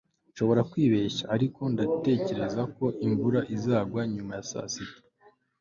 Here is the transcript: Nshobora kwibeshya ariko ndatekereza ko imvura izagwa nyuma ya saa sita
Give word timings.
Nshobora 0.31 0.61
kwibeshya 0.71 1.23
ariko 1.35 1.61
ndatekereza 1.73 2.61
ko 2.75 2.85
imvura 3.05 3.39
izagwa 3.55 4.01
nyuma 4.13 4.31
ya 4.37 4.45
saa 4.51 4.69
sita 4.73 5.01